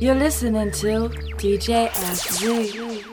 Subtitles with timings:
[0.00, 3.04] You're listening to DJ FZ.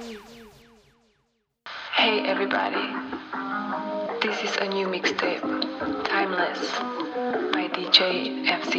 [1.93, 2.79] Hey everybody,
[4.21, 5.41] this is a new mixtape,
[6.05, 6.71] Timeless,
[7.51, 8.77] by DJ FZ.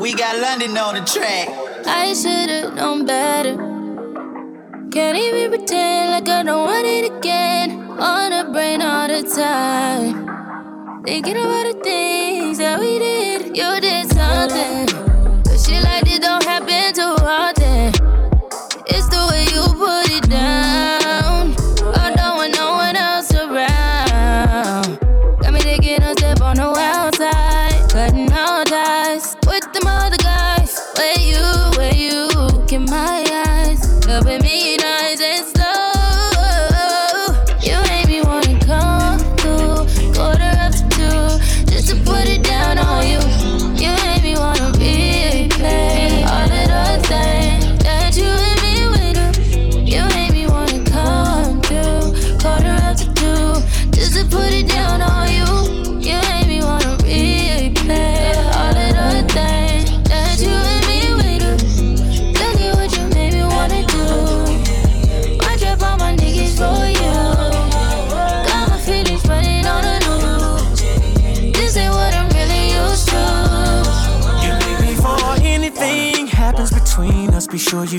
[0.00, 1.48] We got London on the track.
[1.86, 3.54] I should've known better.
[4.90, 7.70] Can't even pretend like I don't want it again.
[8.00, 10.29] On the brain all the time.
[11.02, 13.56] Thinking about the things that we did.
[13.56, 14.86] You did something.
[15.44, 16.59] But shit like this don't happen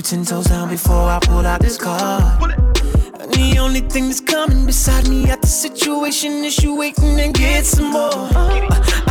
[0.02, 2.54] you ten toes down before I pull out this card.
[3.20, 7.34] And the only thing that's coming beside me at the situation is you waiting and
[7.34, 8.28] get some more.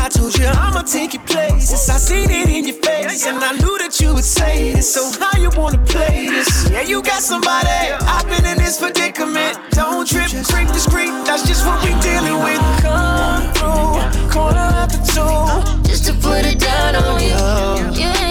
[0.04, 1.90] I told you I'ma take your places.
[1.90, 4.94] I seen it in your face, and I knew that you would say this.
[4.94, 6.70] So how you wanna play this?
[6.70, 7.70] Yeah, you got somebody.
[7.70, 9.58] I've been in this predicament.
[9.72, 11.12] Don't trip, creep discreet.
[11.26, 12.62] That's just what we dealing with.
[12.82, 15.88] Come through, corner after two.
[15.88, 18.02] Just to put it down on you.
[18.02, 18.31] You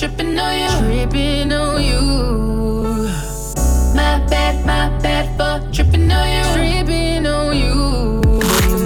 [0.00, 0.70] tripping on you.
[0.78, 2.00] Tripping on you.
[3.94, 6.44] My bad, my bad for tripping on you.
[6.54, 7.74] Tripping on you.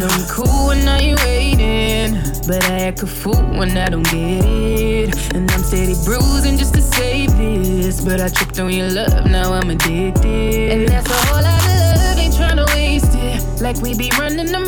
[0.01, 2.21] Know you cool when now you waiting.
[2.49, 5.35] But I act a fool when I don't get it.
[5.37, 8.05] And I'm steady bruising just to save this.
[8.05, 10.73] But I tripped on your love, now I'm addicted.
[10.73, 13.63] And that's a whole lot of love, ain't tryna waste it.
[13.63, 14.67] Like we be running out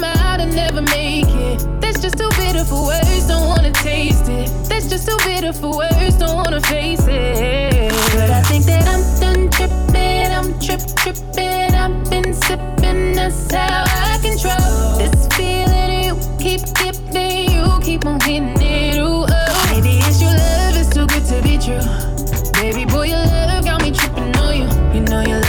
[0.54, 1.80] never make it.
[1.80, 4.48] That's just too bitter for words, don't wanna taste it.
[4.68, 7.92] That's just too bitter for words, don't wanna face it.
[8.14, 13.84] But I think that I'm done tripping, I'm trip tripping, I've been sipping, that's how
[13.86, 16.04] I control this feeling.
[16.06, 18.98] You keep giving, you keep on hitting it.
[18.98, 19.68] Ooh, oh.
[19.72, 21.82] Maybe it's your love, it's too good to be true.
[22.60, 24.68] Baby boy, your love got me tripping on you.
[24.94, 25.45] You know your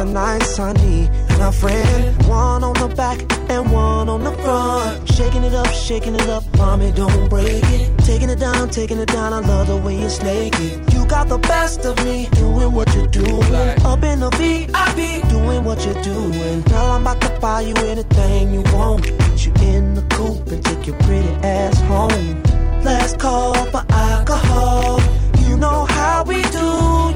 [0.00, 2.26] a nice honey and a friend.
[2.26, 5.08] One on the back and one on the front.
[5.08, 7.98] Shaking it up, shaking it up, mommy, don't break it.
[8.04, 10.92] Taking it down, taking it down, I love the way you snake it.
[10.92, 13.42] You got the best of me, doing what you're doing.
[13.84, 16.62] Up in the VIP, doing what you're doing.
[16.62, 19.02] Girl, I'm about to buy you anything you want.
[19.18, 22.42] Put you in the coupe and take your pretty ass home.
[22.84, 25.00] Let's call for alcohol.
[25.48, 26.68] You know how we do,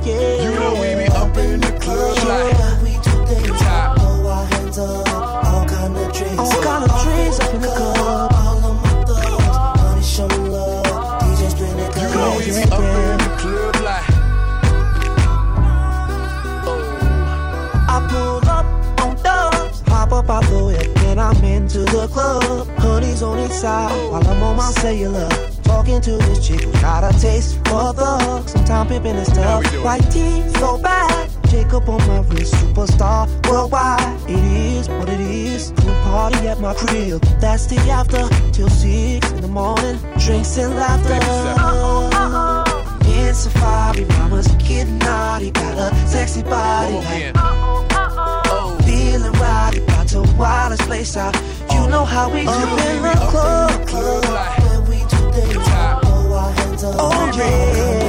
[0.08, 0.42] yeah.
[0.42, 2.71] You know we be up in the club like
[26.02, 28.48] Talking to this chick got a taste for the hook.
[28.48, 29.64] Sometimes pimping and stuff.
[29.84, 31.30] White tea, so bad.
[31.48, 34.00] Jacob on my wrist, superstar worldwide.
[34.28, 35.72] It is what it is.
[35.72, 37.20] Pool party at my crib.
[37.40, 39.98] That's the after till six in the morning.
[40.18, 41.18] Drinks and laughter.
[41.58, 45.50] Oh oh oh, In safari, mama's getting naughty.
[45.52, 46.94] Got a sexy body.
[46.94, 47.36] Like,
[48.84, 51.34] feeling rowdy, about to wild this place out.
[51.70, 52.50] You know how we do
[52.90, 53.70] in the club.
[53.92, 54.61] When
[56.98, 58.01] Oh yeah.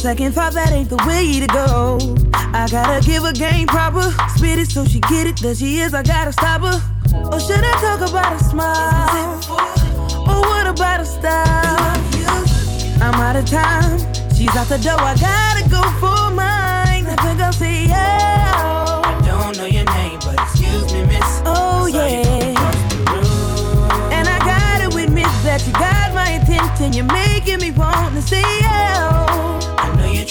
[0.00, 1.98] Second thought, that ain't the way to go.
[2.32, 4.00] I gotta give her game proper,
[4.34, 5.36] spit it so she get it.
[5.36, 6.80] There she is, I gotta stop her.
[7.30, 9.36] Or should I talk about a smile?
[10.24, 12.00] Or what about a style?
[13.02, 13.98] I'm out of time.
[14.34, 14.96] She's out the door.
[14.98, 17.04] I gotta go for mine.
[17.04, 19.02] I think I'll say yeah.
[19.04, 21.42] I don't know your name, but excuse me, miss.
[21.44, 22.56] Oh yeah.
[24.16, 26.94] And I gotta admit that you got my attention.
[26.94, 29.09] You're making me want to say yeah.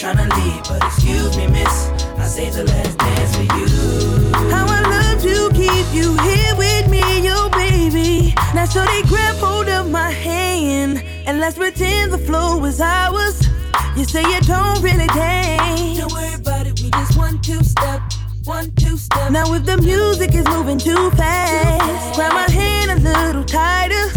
[0.10, 1.90] You're tryna leave, but excuse me, miss.
[2.18, 4.34] I saved the last dance for you.
[4.50, 8.34] How I love to keep you here with me, yo baby.
[8.56, 13.48] Now so they grab hold of my hand and let's pretend the flow is ours.
[13.96, 16.00] You say you don't really dance.
[16.00, 18.02] Don't worry about it, we just one two step,
[18.46, 19.30] one two step.
[19.30, 24.10] Now if the music is moving too fast, grab my hand a little tighter.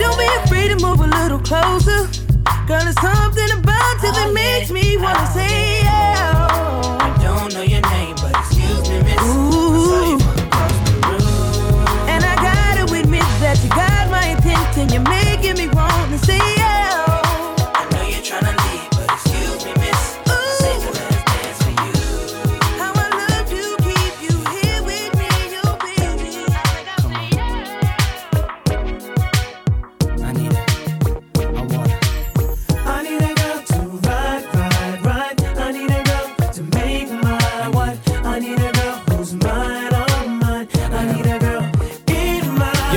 [0.00, 2.08] Don't be afraid to move a little closer.
[2.66, 3.67] Girl, it's something about
[4.02, 7.17] you that makes me wanna say yeah.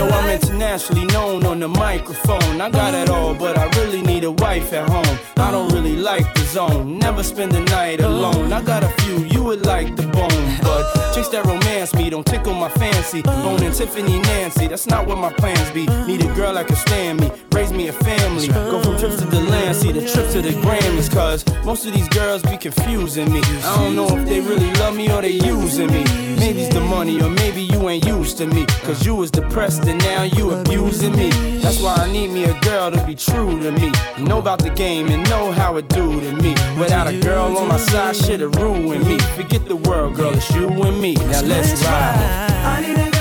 [0.01, 0.30] you want me
[0.61, 2.61] internationally known on the microphone.
[2.61, 5.17] I got it all, but I really need a wife at home.
[5.37, 8.53] I don't really like the zone, never spend the night alone.
[8.53, 10.83] I got a few you would like the bone, but
[11.15, 13.23] chicks that romance me don't tickle my fancy.
[13.23, 15.87] Bone and Tiffany Nancy, that's not what my plans be.
[16.05, 18.47] Need a girl that can stand me, raise me a family.
[18.47, 21.93] Go from trips to the land, see the trip to the Grammys, cause most of
[21.93, 23.41] these girls be confusing me.
[23.63, 26.03] I don't know if they really love me or they using me.
[26.37, 28.65] Maybe it's the money, or maybe you ain't used to me.
[28.83, 31.29] Cause you was depressed and now you abusing me.
[31.59, 33.91] That's why I need me a girl to be true to me.
[34.19, 36.51] Know about the game and know how it do to me.
[36.79, 39.19] Without a girl on my side, shit'll ruin me.
[39.37, 41.13] Forget the world, girl, it's you and me.
[41.15, 42.51] Now let's ride.
[42.65, 43.20] I need a girl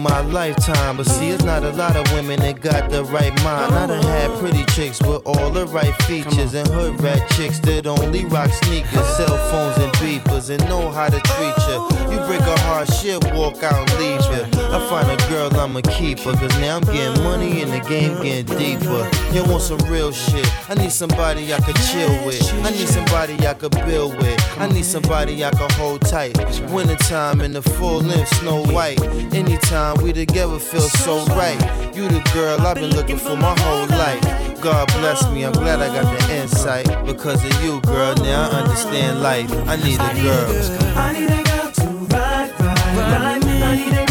[0.00, 3.74] my lifetime, but see, it's not a lot of women that got the right mind.
[3.74, 7.86] I done had pretty chicks with all the right features, and hood rat chicks that
[7.86, 12.12] only rock sneakers, cell phones, and beepers, and know how to treat you.
[12.12, 14.60] You break a heart, shit, walk out and leave you.
[14.72, 18.22] I find a girl, I'ma keep her, cause now I'm getting money and the game
[18.22, 19.08] getting deeper.
[19.34, 20.48] You want some real shit?
[20.70, 22.42] I need somebody I could chill with.
[22.64, 24.58] I need somebody I could build with.
[24.58, 26.38] I need somebody I could hold tight.
[26.70, 29.00] Wintertime in the full length, snow white.
[29.34, 31.58] Anytime we together feel so right.
[31.94, 34.22] You the girl I've been looking for my whole life.
[34.60, 36.86] God bless me, I'm glad I got the insight.
[37.06, 39.50] Because of you, girl, now I understand life.
[39.66, 40.50] I need a girl.
[40.96, 43.44] I need a girl to ride, ride, ride.
[43.44, 44.09] I need a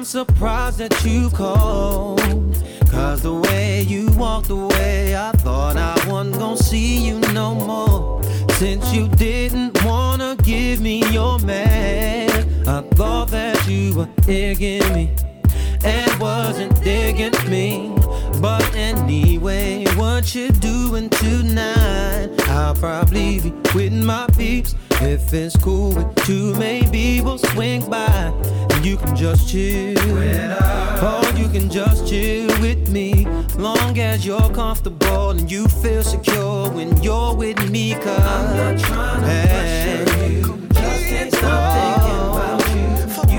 [0.00, 2.20] I'm surprised that you called.
[2.90, 8.22] Cause the way you walked away, I thought I wasn't gonna see you no more.
[8.52, 12.30] Since you didn't wanna give me your man,
[12.66, 15.14] I thought that you were digging me
[15.84, 17.94] and wasn't digging me.
[18.40, 22.30] But anyway, what you doing tonight?
[22.48, 24.74] I'll probably be with my peeps.
[25.02, 28.32] If it's cool with you, maybe we'll swing by
[28.70, 29.98] and you can just chill.
[29.98, 33.26] Or you can just chill with me,
[33.56, 37.94] long as you're comfortable and you feel secure when you're with me.
[37.94, 42.86] Cause I'm not trying to hey, pressure you, just can't stop thinking about you.
[43.16, 43.29] Oh.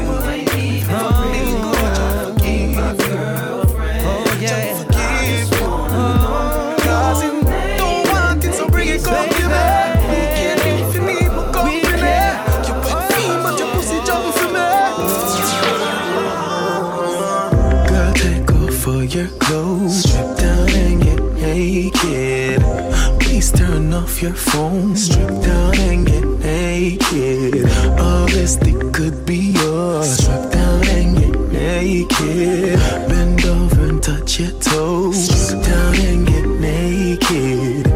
[24.21, 27.65] Your phone, strip down and get naked.
[27.99, 32.79] All this thing could be yours, strip down and get naked.
[33.09, 37.87] Bend over and touch your toes, strip down and get naked.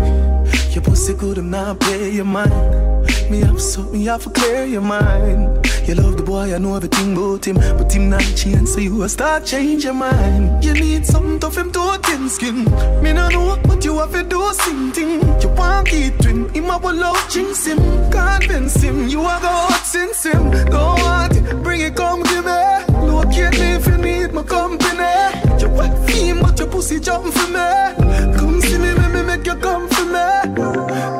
[0.73, 3.05] Your pussy good, I'm not play your mind.
[3.29, 5.65] Me have so me have to clear your mind.
[5.87, 9.03] You love the boy, I know everything about him, but him not change, so you
[9.03, 10.63] a start change your mind.
[10.63, 12.65] You need something tough him to thin skin.
[13.03, 15.21] Me no know, but you have to do something.
[15.41, 15.49] You
[15.87, 17.77] it twin, him a will love jinx him,
[18.11, 19.07] convince him.
[19.07, 20.51] You a go hot since him.
[20.69, 22.61] Don't want it, bring it, come give me.
[23.07, 25.13] Locate me if you need my company.
[25.59, 28.35] You wet fiend, but your pussy jump for me.
[28.37, 30.27] Come see me, me, me make you come for me.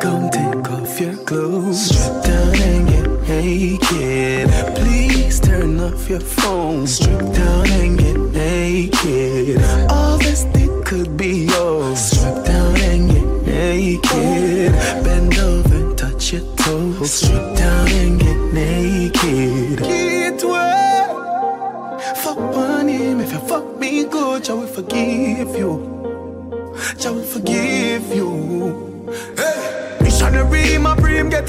[0.02, 1.90] Come take off your clothes.
[1.90, 4.76] Strip down and get naked.
[4.76, 6.88] Please turn off your phone.
[6.88, 7.35] Strip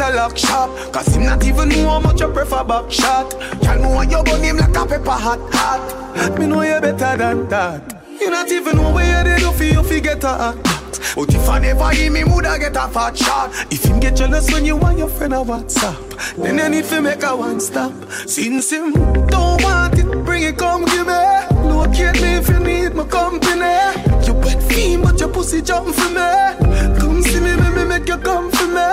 [0.07, 0.71] a lock shop.
[0.92, 3.33] Cause him not even know how much you prefer back shot.
[3.62, 6.38] Y'all know you gun him like a pepper hot hot.
[6.38, 8.03] Me know you better than that.
[8.21, 10.57] You not even know where they do for you fi get a hot
[11.14, 13.51] But if I never hear me, woulda get a fat shot.
[13.71, 17.01] If him get jealous when you want your friend a WhatsApp, then you need to
[17.03, 17.92] make a one stop.
[18.27, 18.92] Since him
[19.27, 21.69] don't want it, bring it, come give me.
[21.69, 24.06] Locate me if you need my company.
[24.27, 26.99] You wet fiend, but your pussy jump for me.
[26.99, 28.91] Come see me, me, me make you come for me.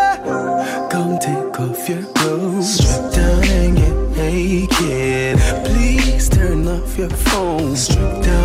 [0.91, 5.39] Come take off your clothes, strip down and get naked.
[5.65, 8.42] Please turn off your phone, strip down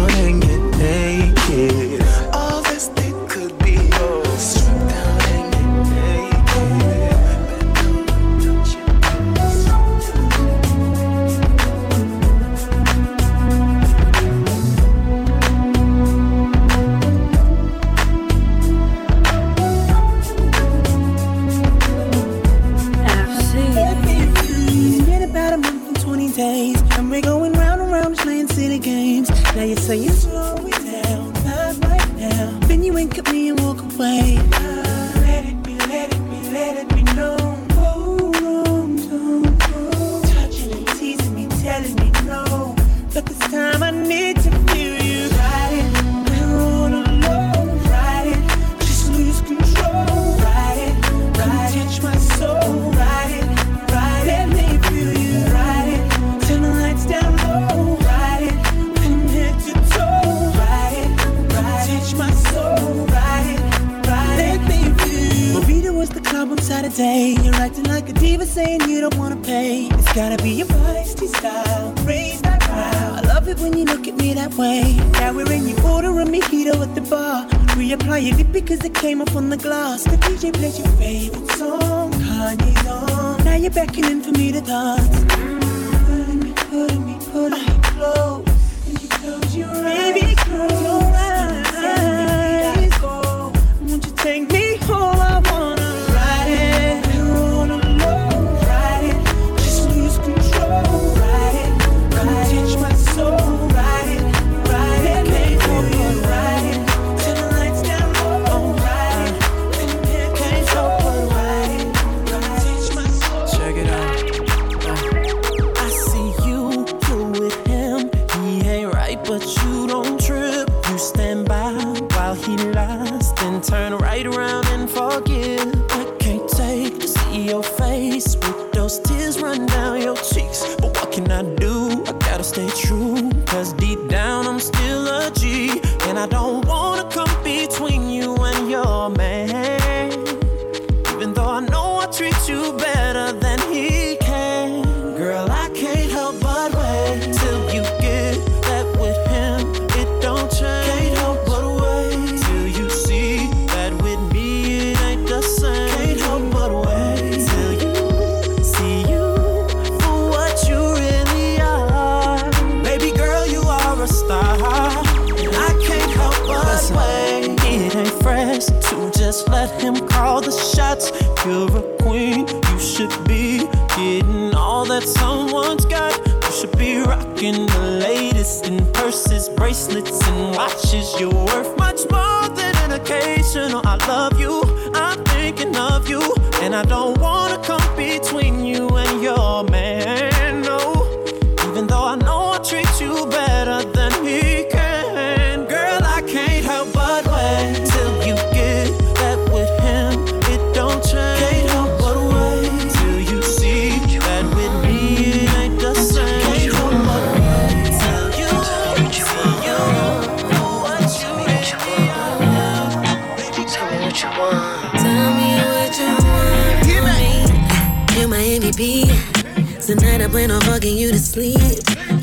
[220.30, 221.58] Tonight I'm on fucking you to sleep.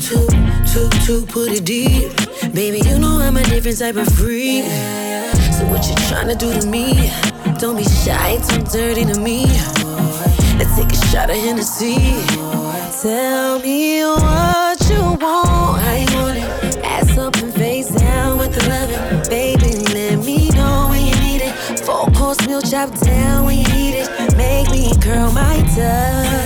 [0.00, 0.26] Two,
[0.72, 2.12] two, two, put it deep.
[2.54, 4.64] Baby, you know I'm a different type of freak.
[5.52, 7.10] So what you tryna do to me?
[7.58, 9.46] Don't be shy, too dirty to me.
[10.56, 11.96] Let's take a shot of Hennessy.
[13.02, 15.82] Tell me what you want.
[16.00, 16.84] You want it?
[16.84, 19.28] Ass up and face down with the loving.
[19.28, 21.80] Baby, let me know when you need it.
[21.80, 24.36] Four course meal chop down when you need it.
[24.36, 26.45] Make me curl my toes.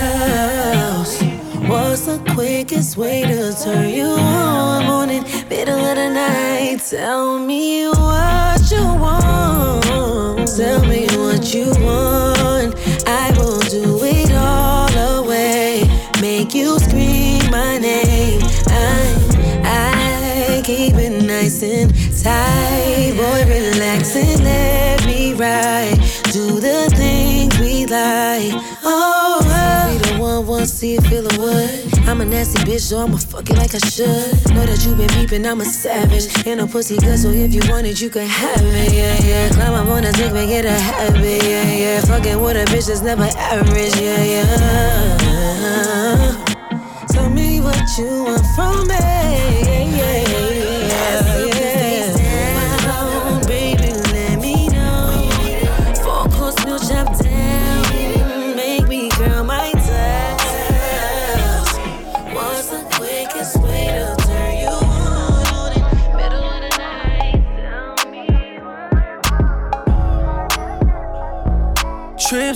[2.10, 4.84] The quickest way to turn you on?
[4.84, 6.80] Morning, middle of the night.
[6.80, 10.48] Tell me what you want.
[10.56, 12.74] Tell me what you want.
[13.06, 15.84] I will do it all away.
[16.20, 18.42] Make you scream my name.
[18.66, 19.14] I,
[19.62, 23.12] I keep it nice and tight.
[23.16, 25.94] Boy, relax and let me ride.
[26.32, 28.50] Do the things we like.
[28.82, 31.89] Oh, we the one, one, see feel the what?
[32.08, 34.06] I'm a nasty bitch, so I'ma fuck it like I should.
[34.54, 36.26] Know that you been peeping, I'm a savage.
[36.46, 38.92] Ain't no pussy good, so if you want it, you can have it.
[38.92, 39.48] Yeah, yeah.
[39.50, 41.42] Climb up on a dick, make it a habit.
[41.42, 42.00] Yeah, yeah.
[42.02, 43.96] Fucking with a bitch that's never average.
[43.96, 44.46] Yeah, yeah.
[47.08, 49.69] Tell me what you want from me.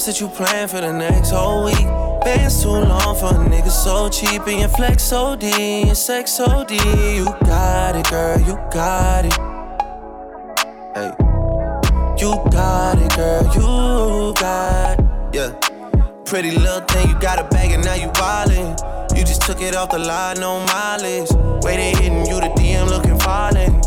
[0.05, 1.87] That you plan for the next whole week.
[2.23, 4.47] Bands too long for a nigga so cheap.
[4.47, 6.73] And your flex OD, and sex OD.
[6.73, 9.33] You got it, girl, you got it.
[10.93, 11.11] Hey.
[12.21, 15.35] You got it, girl, you got it.
[15.35, 15.53] Yeah.
[16.27, 19.17] Pretty little thing, you got a bag and now you wildin'.
[19.17, 21.31] You just took it off the line, no mileage.
[21.65, 23.87] Way hitting you, the DM looking violent.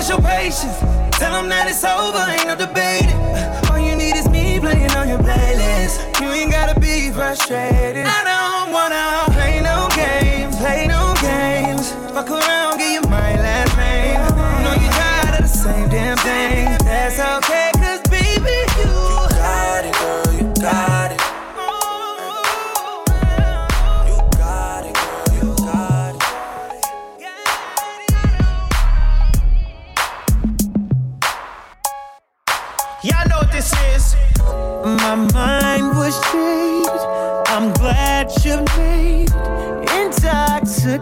[0.00, 0.78] test your patience.
[1.18, 3.20] Tell them that it's over, ain't no debating.
[3.70, 6.20] All you need is me playing on your playlist.
[6.20, 8.06] You ain't gotta be frustrated.
[8.06, 9.39] I don't wanna.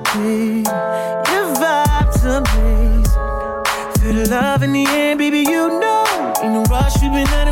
[0.05, 0.63] melody.
[1.31, 3.05] Your vibe's amazing.
[4.01, 6.33] Feel the love in the air, baby, you know.
[6.43, 7.48] In a rush, we've been out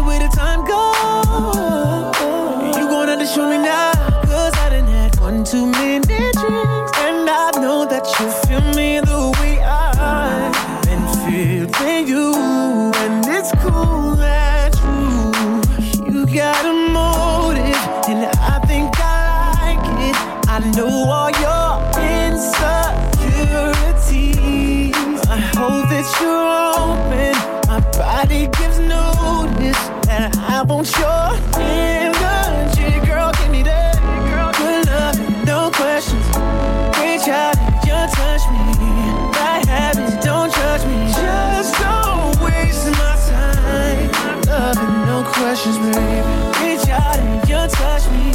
[45.65, 46.25] babe.
[46.61, 48.33] Reach out and you touch me.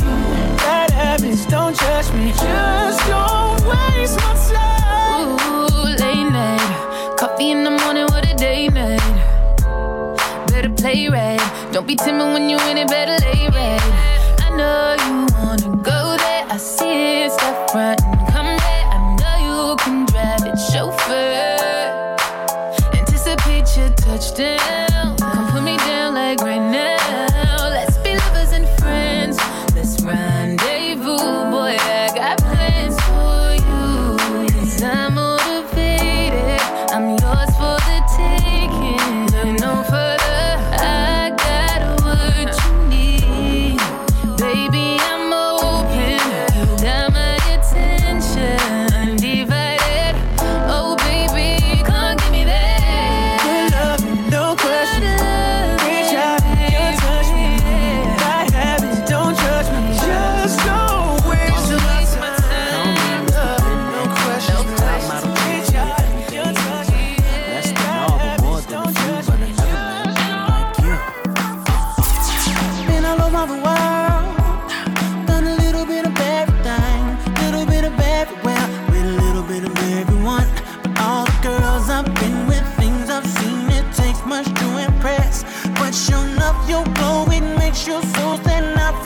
[0.57, 2.31] Bad habits, don't judge me.
[2.31, 5.37] Just don't waste my time.
[5.37, 7.17] Ooh, late night.
[7.17, 8.99] Coffee in the morning, what a day made.
[10.47, 11.41] Better play red.
[11.71, 13.81] Don't be timid when you in it, better lay red.
[14.39, 16.45] I know you wanna go there.
[16.49, 18.00] I see it's the front.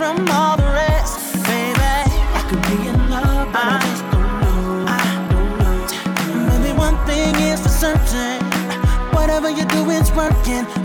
[0.05, 1.79] from all the rest, baby.
[1.81, 4.85] I could be in love, but I, I just don't know.
[4.87, 6.59] I don't know.
[6.59, 8.37] Maybe one thing is for certain,
[9.17, 10.84] whatever you do, it's working.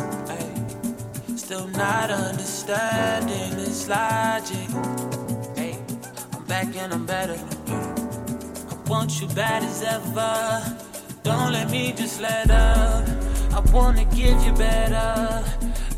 [1.73, 4.69] Not understanding this logic.
[5.55, 5.77] Hey,
[6.33, 7.81] I'm back and I'm better than you.
[8.69, 10.77] I want you bad as ever.
[11.23, 13.07] Don't let me just let up.
[13.53, 15.43] I wanna give you better.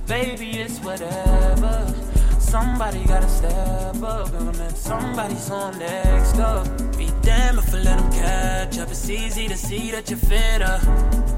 [0.08, 1.94] Baby, it's whatever.
[2.40, 8.12] Somebody gotta step up, and somebody's on next up, be damn if I let them
[8.12, 8.90] catch up.
[8.92, 10.80] It's easy to see that you're fitter.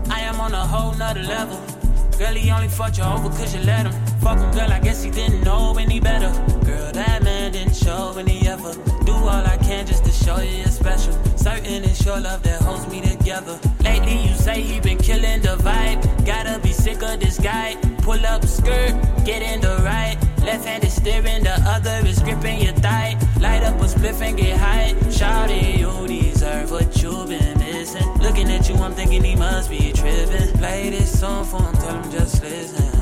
[0.10, 1.75] I am on a whole nother level.
[2.18, 3.94] Girl, he only fucked you over cause you let him.
[4.22, 6.32] Fuck him, girl, I guess he didn't know any better.
[6.66, 8.78] Girl, that man didn't show any effort.
[9.06, 11.14] Do all I can just to show you you're special.
[11.36, 13.60] Certain it's your love that holds me together.
[13.84, 16.26] Lately, you say he been killing the vibe.
[16.26, 17.76] Gotta be sick of this guy.
[18.04, 18.94] Pull up skirt,
[19.26, 20.18] get in the right.
[20.40, 23.18] Left hand is steering, the other is gripping your thigh.
[23.42, 24.96] Light up a spliff and get high.
[25.12, 27.65] Shouting, you deserve what you've been
[27.96, 28.22] innocent.
[28.22, 30.58] Looking at you, I'm thinking he must be tripping.
[30.58, 32.95] Play this song for him, tell him just listen.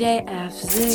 [0.00, 0.89] JFZ.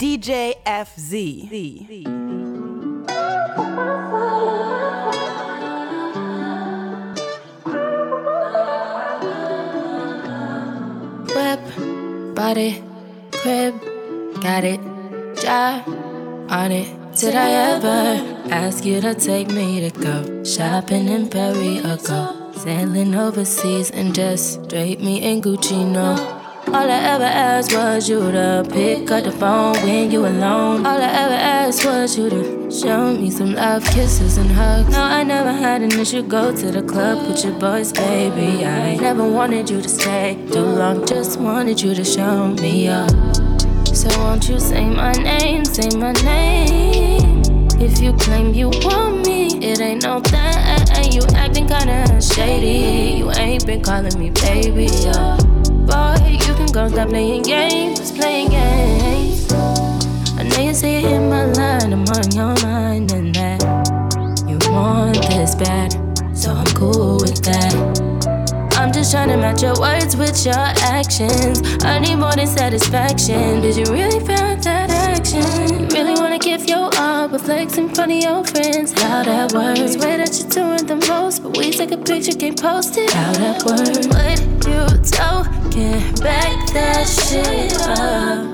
[0.00, 1.50] DJ FZ.
[11.36, 12.82] Whip, body,
[13.30, 13.74] crib,
[14.40, 14.80] got it,
[15.38, 15.86] job
[16.48, 16.88] on it.
[17.14, 22.52] Did I ever ask you to take me to go shopping in Paris or go
[22.52, 25.86] sailing overseas and just drape me in Gucci?
[25.86, 26.39] No.
[26.72, 30.86] All I ever asked was you to pick up the phone when you alone.
[30.86, 34.88] All I ever asked was you to show me some love, kisses, and hugs.
[34.92, 36.22] No, I never had an issue.
[36.22, 38.64] Go to the club with your boys, baby.
[38.64, 43.10] I never wanted you to stay too long, just wanted you to show me up.
[43.88, 47.42] So won't you say my name, say my name?
[47.80, 51.12] If you claim you want me, it ain't no thing.
[51.12, 53.18] You acting kinda shady.
[53.18, 55.39] You ain't been calling me baby, yeah.
[56.70, 59.52] You stop playing games, playing games.
[60.38, 63.60] I know you say it in my line, I'm on your mind, and that
[64.46, 65.90] you want this bad,
[66.32, 67.74] so I'm cool with that.
[68.76, 71.60] I'm just trying to match your words with your actions.
[71.82, 73.62] I need more than satisfaction.
[73.62, 74.49] Did you really found
[75.22, 75.88] that action?
[75.88, 78.92] Really wanna give your all, but flex in front of your friends.
[78.92, 79.92] How that works?
[79.94, 83.10] Swear that you're doing the most, but we take a picture, can't post it.
[83.12, 84.06] How that works?
[84.08, 86.00] What you talking?
[86.22, 88.46] Back that shit up.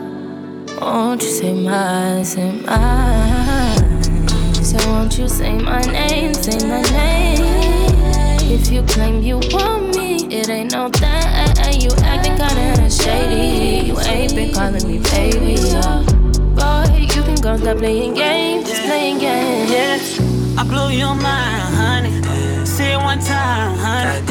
[0.80, 3.76] Won't you say my, say my?
[4.62, 7.76] So won't you say my name, say my name?
[8.48, 11.80] If you claim you want me, it ain't no thing.
[11.80, 13.88] You acting kinda shady.
[13.88, 16.15] You ain't been calling me baby.
[17.26, 19.68] Can go stop playing games, just playing games.
[19.68, 22.12] Yeah, I blew your mind, honey.
[22.64, 24.24] Say it one time, honey.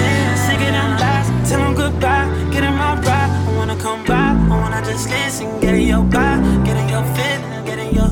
[0.45, 2.25] Sick of them lies, tell them goodbye.
[2.53, 4.15] Get in my ride, I wanna come by.
[4.15, 8.09] I wanna just listen, get in your vibe, get in your fit, get in your,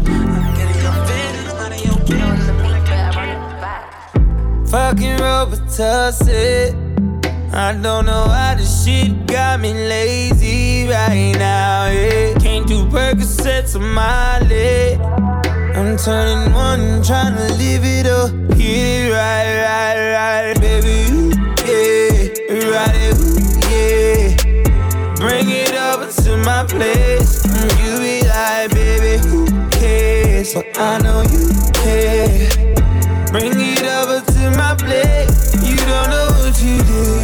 [0.58, 1.98] get in your fit, out of your
[4.68, 6.83] Fucking Robitussin.
[7.56, 11.86] I don't know why this shit got me lazy right now.
[11.86, 12.34] Yeah.
[12.39, 14.99] Can't do Percocets on my leg.
[15.78, 18.32] I'm turning one, trying to live it up.
[18.58, 21.06] It right, right, right, baby.
[21.14, 21.30] Ooh,
[21.68, 23.38] yeah, right, ooh,
[23.70, 24.34] yeah.
[25.18, 27.45] Bring it over to my place.
[27.45, 30.56] And you be like, baby, who cares?
[30.56, 32.49] But I know you care.
[33.32, 35.30] Bring it over to my plate.
[35.62, 37.22] You don't know what you did.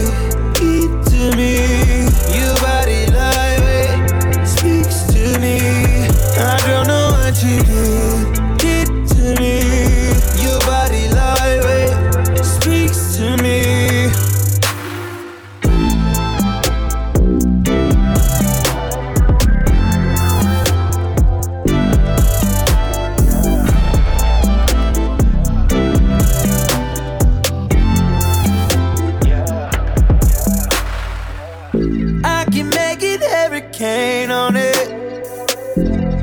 [33.80, 34.88] Hurricane on it.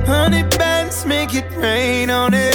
[0.07, 2.54] Hundred bands make it rain on it.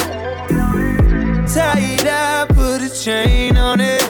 [1.48, 4.02] Tie it up, put a chain on it.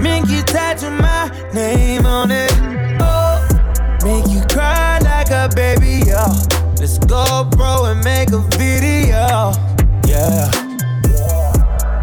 [0.00, 2.52] Make you tattoo my name on it.
[3.00, 3.40] Oh,
[4.04, 6.26] make you cry like a baby, yo.
[6.78, 9.52] Let's go, bro, and make a video.
[10.06, 10.50] Yeah.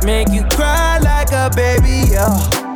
[0.03, 2.27] Make you cry like a baby, yo.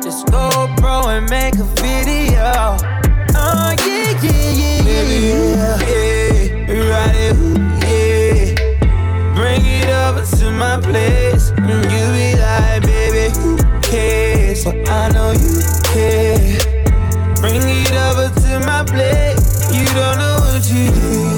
[0.01, 2.88] Just go, bro, and make a video.
[3.35, 5.77] Oh, yeah, yeah, yeah, baby, yeah.
[5.87, 7.35] Yeah, ride it,
[7.83, 9.35] yeah.
[9.35, 11.49] Bring it over to my place.
[11.57, 14.63] And you be like, baby, who cares?
[14.63, 16.59] But I know you care.
[17.41, 19.71] Bring it over to my place.
[19.73, 21.28] You don't know what you did.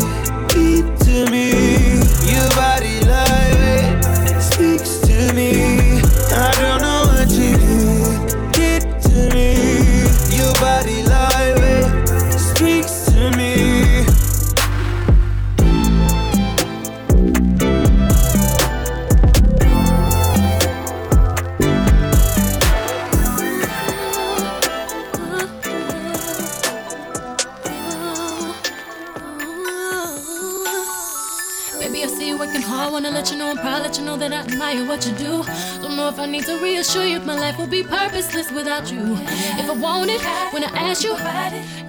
[36.11, 39.15] If I need to reassure you, my life would be purposeless without you.
[39.61, 41.15] If I want it, when I ask you,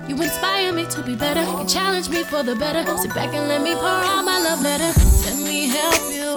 [0.08, 1.42] you inspire me to be better.
[1.42, 2.82] You challenge me for the better.
[2.98, 4.92] Sit back and let me pour out my love letter.
[5.26, 6.32] Let me help you.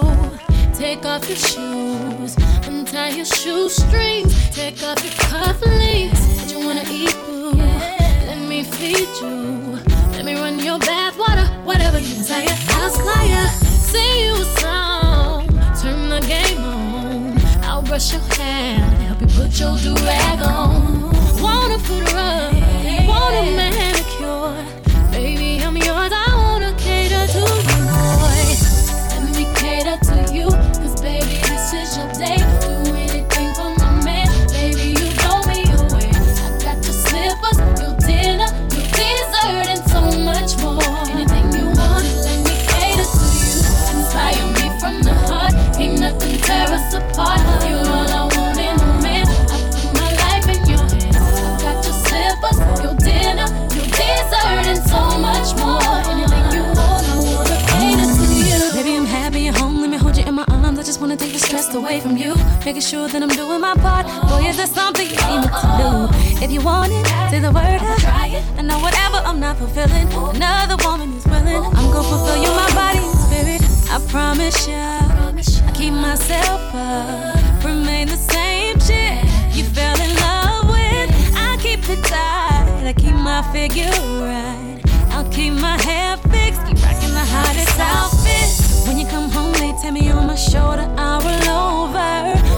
[0.74, 6.20] Take off your shoes, untie your shoestrings, take off your cufflinks.
[6.38, 7.52] What you wanna eat, boo?
[7.52, 9.78] Let me feed you.
[10.16, 12.46] Let me run your bath water, whatever you desire.
[12.80, 13.48] I'll slide
[13.92, 15.46] sing you a song,
[15.80, 16.75] turn the game on.
[17.96, 21.10] Brush your hair, help you put your do rag on.
[21.40, 24.75] Wanna put a rub, want a manicure.
[61.86, 62.34] Away from you.
[62.64, 64.06] Making sure that I'm doing my part.
[64.28, 65.90] Boy, is there something you need me to do?
[66.44, 67.80] If you want it, say the word.
[68.22, 68.42] I.
[68.58, 71.62] I know whatever I'm not fulfilling, another woman is willing.
[71.78, 73.62] I'm gonna fulfill you, my body and spirit.
[73.94, 74.98] I promise ya.
[75.68, 79.22] I keep myself up, remain the same chick
[79.56, 81.08] you fell in love with.
[81.36, 84.80] I keep it tight, I keep my figure right.
[85.14, 88.65] I'll keep my hair fixed, keep rocking the hottest outfit.
[88.86, 92.55] When you come home, they tell me on my shoulder, I'll roll over.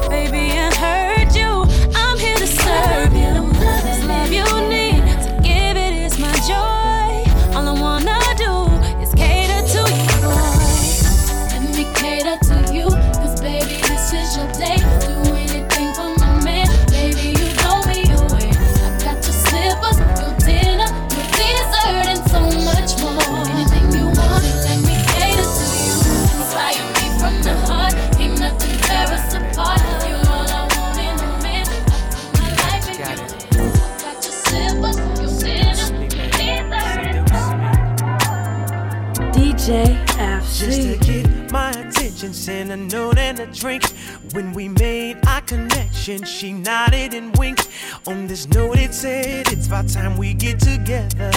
[46.17, 47.69] She nodded and winked.
[48.07, 51.31] On this note, it said, It's about time we get together.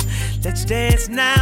[0.44, 1.41] Let's dance now,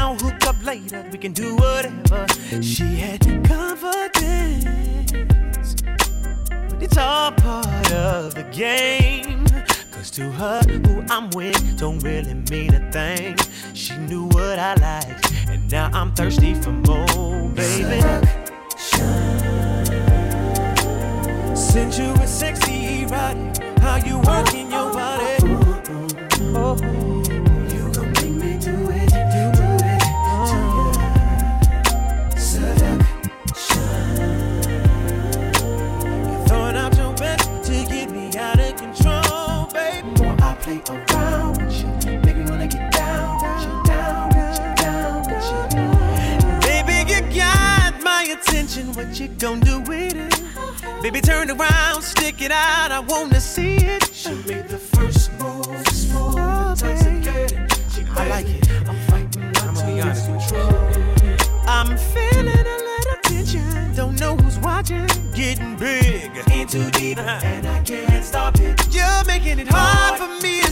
[51.50, 52.91] turn around, stick it out.
[52.91, 54.10] I wanna see it.
[54.14, 57.72] She made the first move, smooth, intoxicated.
[57.93, 58.70] She I like it.
[58.88, 61.60] I'm fighting not to lose control.
[61.68, 63.95] I'm feeling a little tension.
[63.95, 65.08] Don't know who's watching.
[65.34, 67.39] Getting big, in too deep, uh-huh.
[67.43, 68.93] and I can't stop it.
[68.93, 70.68] You're making it hard for me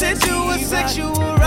[0.00, 1.39] Sensuous, sensuous, sexual,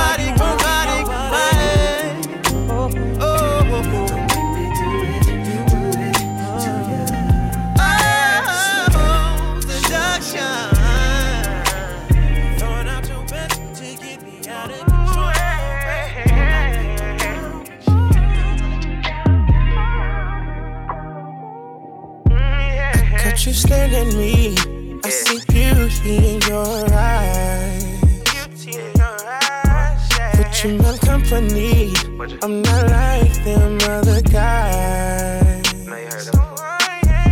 [32.23, 35.67] I'm not like them other guys.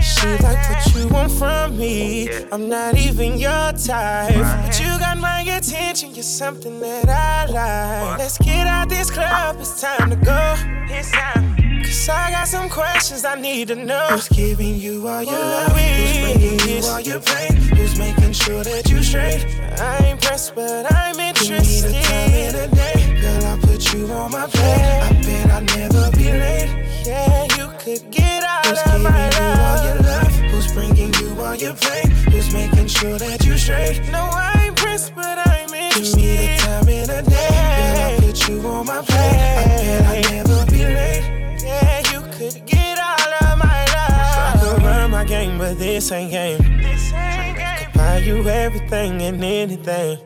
[0.03, 2.29] She like what you want from me.
[2.51, 4.35] I'm not even your type.
[4.35, 6.13] But you got my attention.
[6.13, 8.19] You're something that I like.
[8.19, 9.55] Let's get out this club.
[9.61, 10.55] It's time to go.
[10.89, 11.55] It's time.
[11.83, 14.07] Cause I got some questions I need to know.
[14.09, 15.71] Who's giving you all your love?
[15.71, 17.55] Who's bringing you all your pain?
[17.55, 19.45] Who's making sure that you straight?
[19.79, 21.91] I ain't pressed, but I'm interested.
[21.91, 23.21] Give me the time in the day.
[23.21, 23.50] Girl,
[23.93, 24.63] you on my plate.
[24.63, 26.69] I bet I'll never be late.
[27.05, 29.31] Yeah, you could get out Who's of my life.
[29.31, 30.33] Who's giving you all your love?
[30.51, 32.11] Who's bringing you all your pain?
[32.31, 34.01] Who's making sure that you straight?
[34.11, 36.15] No, I ain't pressed, but I'm interested.
[36.15, 37.49] Give me the time in the day.
[37.79, 39.17] Girl, I'll put you on my plate.
[39.17, 41.61] I bet I'll never be late.
[41.63, 44.55] Yeah, you could get all of my love.
[44.55, 46.81] I could run my game, but this ain't game.
[46.81, 47.91] This ain't game.
[47.91, 50.19] Could buy you everything and anything.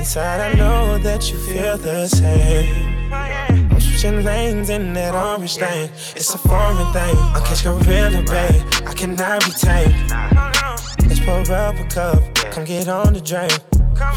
[0.00, 3.12] Inside, I know that you feel the same.
[3.12, 5.90] I'm switching lanes in that orange thing.
[6.16, 7.14] It's a foreign thing.
[7.18, 8.64] I catch gorilla, babe.
[8.88, 9.94] I cannot be tamed.
[11.06, 12.34] Let's pour up a cup.
[12.50, 13.50] Come get on the drain.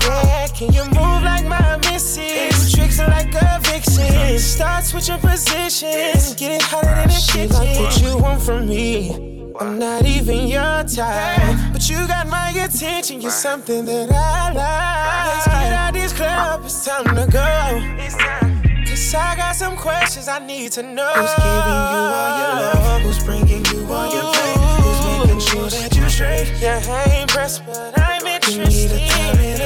[0.04, 2.72] Yeah, can you move like my missus?
[2.72, 4.40] Tricks are like a vixen.
[4.40, 6.34] Start switching positions.
[6.36, 7.50] Get it hotter than a kitchen.
[7.50, 9.33] Like what you want from me.
[9.60, 13.22] I'm not even your type, but you got my attention.
[13.22, 15.28] You're something that I like.
[15.28, 16.62] Let's get out this club.
[16.66, 18.84] It's time to go.
[18.88, 21.12] Cause I got some questions I need to know.
[21.14, 23.02] Who's giving you all your love?
[23.04, 24.58] Who's bringing you all your pain?
[24.82, 26.52] Who's making sure that you're straight?
[26.60, 29.63] Yeah, I ain't pressed, but I'm interested.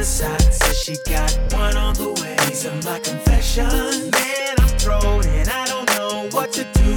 [0.00, 2.34] The side says she got one on the way.
[2.48, 4.10] These are my confessions.
[4.10, 6.94] Man, I'm thrown and I don't know what to do.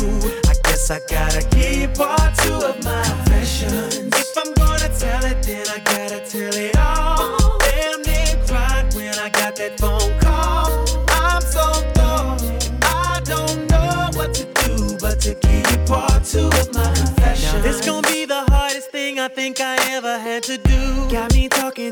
[0.48, 4.08] I guess I gotta keep part two of my confessions.
[4.16, 7.60] If I'm gonna tell it, then I gotta tell it all.
[7.60, 10.72] Damn, they cried when I got that phone call.
[11.10, 12.40] I'm so thrown.
[12.84, 15.36] I don't know what to do, but to
[15.74, 17.54] you part two of my confessions.
[17.54, 21.10] Now this gon' be the hardest thing I think I ever had to do.
[21.12, 21.50] Got me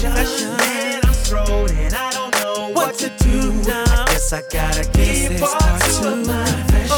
[0.00, 0.58] confessions.
[0.58, 3.84] Man, I'm thrown and I don't know what to do now.
[3.84, 6.90] I guess I gotta give This is part two of my confessions.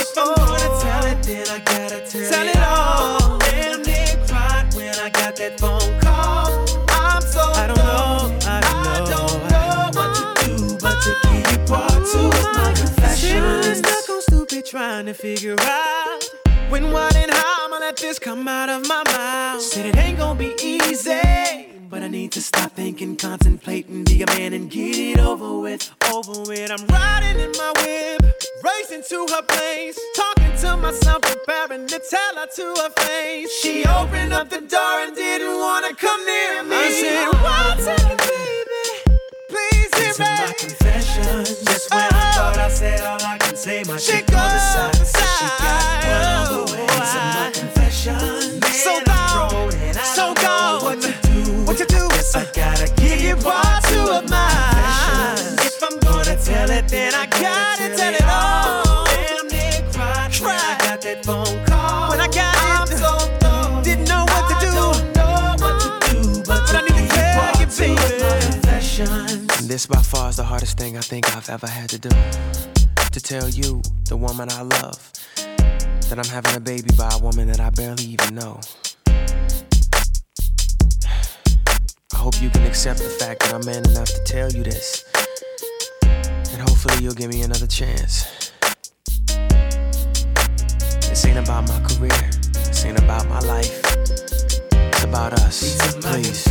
[0.00, 3.38] If I'm gonna tell it, then I gotta tell, Tell it it all.
[3.38, 6.64] Damn, they cried when I got that phone call.
[6.90, 10.96] I'm so I don't know, I don't know, I don't know what to do, but
[11.02, 13.78] to give you part two of my confessions.
[13.78, 16.20] Stuck on stupid trying to figure out
[16.68, 17.57] when, what, and how
[17.88, 19.62] let this come out of my mouth.
[19.62, 21.68] Said it ain't gonna be easy.
[21.88, 25.90] But I need to stop thinking, contemplating, be a man and get it over with.
[26.12, 26.70] Over with.
[26.70, 28.20] I'm riding in my whip,
[28.62, 33.50] racing to her place, talking to myself, preparing to tell her to her face.
[33.62, 36.76] She opened up the door and didn't wanna come near me.
[36.76, 38.84] I said, One second, baby,
[39.48, 40.44] please hear me.
[40.44, 41.64] my confessions.
[41.64, 42.36] Just when I oh.
[42.36, 44.57] thought I said all I can say, my chick on the
[71.38, 72.08] I've ever had to do.
[73.12, 77.46] To tell you, the woman I love, that I'm having a baby by a woman
[77.46, 78.58] that I barely even know.
[82.12, 85.04] I hope you can accept the fact that I'm man enough to tell you this.
[86.02, 88.50] And hopefully you'll give me another chance.
[91.06, 92.30] This ain't about my career.
[92.52, 93.87] This ain't about my life.
[94.98, 95.60] It's about us.
[95.60, 96.44] These are my Please.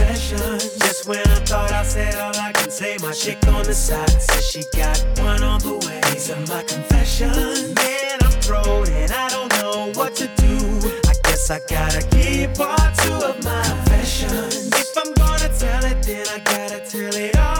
[0.79, 4.09] Just when I thought I said all I can say, my chick on the side
[4.09, 5.99] says she got one on the way.
[6.13, 7.75] These are my confessions.
[7.75, 10.79] Man, I'm thrown and I don't know what to do.
[11.09, 14.71] I guess I gotta give part two of my confessions.
[14.71, 17.56] If I'm gonna tell it, then I gotta tell it all.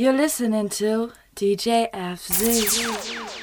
[0.00, 3.39] You're listening to DJ FZ.